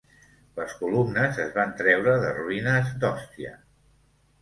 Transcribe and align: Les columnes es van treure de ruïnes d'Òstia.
Les 0.59 0.73
columnes 0.79 1.37
es 1.45 1.53
van 1.59 1.77
treure 1.83 2.17
de 2.25 2.35
ruïnes 2.41 2.93
d'Òstia. 3.07 3.57